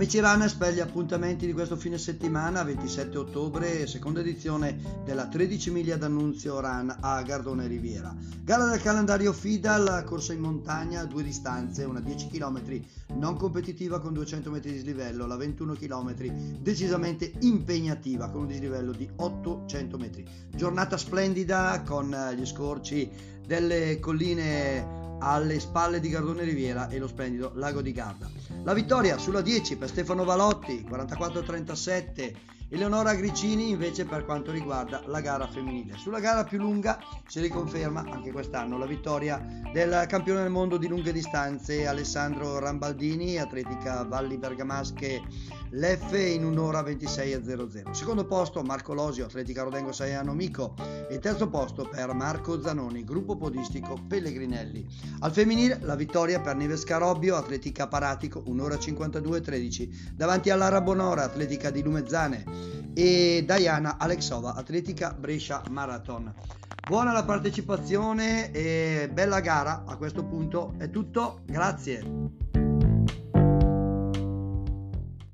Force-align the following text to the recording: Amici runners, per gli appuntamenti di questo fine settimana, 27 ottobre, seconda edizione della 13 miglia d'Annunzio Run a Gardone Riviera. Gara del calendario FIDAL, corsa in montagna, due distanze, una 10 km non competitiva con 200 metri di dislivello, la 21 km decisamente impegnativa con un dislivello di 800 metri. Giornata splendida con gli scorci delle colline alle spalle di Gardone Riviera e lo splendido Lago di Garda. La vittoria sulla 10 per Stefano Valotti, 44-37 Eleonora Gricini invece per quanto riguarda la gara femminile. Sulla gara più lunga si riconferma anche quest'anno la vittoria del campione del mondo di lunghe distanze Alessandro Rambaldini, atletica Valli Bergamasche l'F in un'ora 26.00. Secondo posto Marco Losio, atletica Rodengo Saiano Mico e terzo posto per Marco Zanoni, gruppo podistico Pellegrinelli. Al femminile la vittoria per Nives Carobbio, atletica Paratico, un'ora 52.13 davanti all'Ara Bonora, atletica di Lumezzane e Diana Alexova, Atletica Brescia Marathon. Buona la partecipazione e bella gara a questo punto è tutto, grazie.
Amici 0.00 0.18
runners, 0.18 0.54
per 0.54 0.72
gli 0.72 0.80
appuntamenti 0.80 1.44
di 1.44 1.52
questo 1.52 1.76
fine 1.76 1.98
settimana, 1.98 2.62
27 2.62 3.18
ottobre, 3.18 3.86
seconda 3.86 4.20
edizione 4.20 5.02
della 5.04 5.26
13 5.26 5.70
miglia 5.70 5.98
d'Annunzio 5.98 6.58
Run 6.58 6.96
a 7.00 7.20
Gardone 7.20 7.66
Riviera. 7.66 8.16
Gara 8.42 8.64
del 8.64 8.80
calendario 8.80 9.34
FIDAL, 9.34 10.04
corsa 10.06 10.32
in 10.32 10.40
montagna, 10.40 11.04
due 11.04 11.22
distanze, 11.22 11.84
una 11.84 12.00
10 12.00 12.28
km 12.28 12.80
non 13.16 13.36
competitiva 13.36 14.00
con 14.00 14.14
200 14.14 14.50
metri 14.50 14.70
di 14.70 14.76
dislivello, 14.76 15.26
la 15.26 15.36
21 15.36 15.74
km 15.74 16.14
decisamente 16.62 17.32
impegnativa 17.40 18.30
con 18.30 18.40
un 18.40 18.46
dislivello 18.46 18.92
di 18.92 19.06
800 19.14 19.98
metri. 19.98 20.26
Giornata 20.48 20.96
splendida 20.96 21.82
con 21.86 22.08
gli 22.34 22.46
scorci 22.46 23.10
delle 23.46 23.98
colline 24.00 24.99
alle 25.20 25.60
spalle 25.60 26.00
di 26.00 26.08
Gardone 26.08 26.44
Riviera 26.44 26.88
e 26.88 26.98
lo 26.98 27.06
splendido 27.06 27.52
Lago 27.54 27.80
di 27.80 27.92
Garda. 27.92 28.28
La 28.64 28.74
vittoria 28.74 29.18
sulla 29.18 29.40
10 29.40 29.76
per 29.76 29.88
Stefano 29.88 30.24
Valotti, 30.24 30.84
44-37 30.88 32.34
Eleonora 32.72 33.14
Gricini 33.14 33.70
invece 33.70 34.04
per 34.04 34.24
quanto 34.24 34.52
riguarda 34.52 35.02
la 35.06 35.20
gara 35.20 35.48
femminile. 35.48 35.96
Sulla 35.96 36.20
gara 36.20 36.44
più 36.44 36.58
lunga 36.58 37.00
si 37.26 37.40
riconferma 37.40 38.04
anche 38.08 38.30
quest'anno 38.30 38.78
la 38.78 38.86
vittoria 38.86 39.44
del 39.72 40.04
campione 40.06 40.42
del 40.42 40.52
mondo 40.52 40.76
di 40.76 40.86
lunghe 40.86 41.12
distanze 41.12 41.88
Alessandro 41.88 42.60
Rambaldini, 42.60 43.38
atletica 43.38 44.04
Valli 44.04 44.38
Bergamasche 44.38 45.20
l'F 45.72 46.12
in 46.12 46.44
un'ora 46.44 46.82
26.00. 46.82 47.90
Secondo 47.90 48.24
posto 48.24 48.62
Marco 48.62 48.94
Losio, 48.94 49.24
atletica 49.24 49.62
Rodengo 49.62 49.90
Saiano 49.90 50.32
Mico 50.32 50.74
e 51.08 51.18
terzo 51.18 51.48
posto 51.48 51.88
per 51.88 52.12
Marco 52.12 52.60
Zanoni, 52.60 53.04
gruppo 53.04 53.36
podistico 53.36 53.98
Pellegrinelli. 54.06 54.86
Al 55.20 55.32
femminile 55.32 55.78
la 55.82 55.96
vittoria 55.96 56.40
per 56.40 56.54
Nives 56.54 56.84
Carobbio, 56.84 57.34
atletica 57.34 57.88
Paratico, 57.88 58.42
un'ora 58.46 58.76
52.13 58.76 60.12
davanti 60.14 60.50
all'Ara 60.50 60.80
Bonora, 60.80 61.24
atletica 61.24 61.70
di 61.70 61.82
Lumezzane 61.82 62.59
e 62.94 63.44
Diana 63.46 63.96
Alexova, 63.98 64.54
Atletica 64.54 65.12
Brescia 65.12 65.62
Marathon. 65.70 66.32
Buona 66.88 67.12
la 67.12 67.24
partecipazione 67.24 68.50
e 68.50 69.08
bella 69.12 69.40
gara 69.40 69.84
a 69.86 69.96
questo 69.96 70.24
punto 70.24 70.74
è 70.78 70.90
tutto, 70.90 71.42
grazie. 71.46 72.49